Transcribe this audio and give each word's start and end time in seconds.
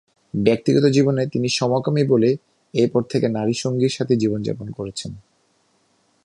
ব্যক্তিগত 0.33 0.85
জীবনে 0.85 1.27
তিনি 1.27 1.49
সমকামী 1.49 2.03
বলে 2.07 2.37
এরপর 2.73 3.01
থেকে 3.03 3.27
নারী 3.27 3.53
সঙ্গীর 3.53 3.89
সাথে 3.89 4.15
জীবনযাপন 4.15 4.71
করছেন। 4.71 5.11